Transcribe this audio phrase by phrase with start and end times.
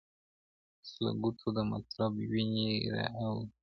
[0.77, 3.47] اوس له ګوتو د مطرب ويني را اوري